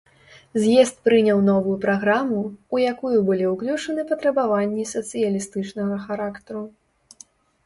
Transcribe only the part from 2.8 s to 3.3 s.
якую